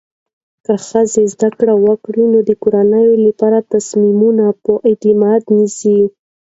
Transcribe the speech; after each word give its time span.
که 0.65 0.73
ښځه 0.87 1.21
زده 1.33 1.49
کړه 1.57 1.75
وکړي، 1.85 2.23
نو 2.31 2.39
د 2.49 2.51
کورنۍ 2.63 3.07
لپاره 3.25 3.67
تصمیمونه 3.73 4.45
په 4.63 4.73
اعتماد 4.87 5.41
نیسي. 5.57 5.99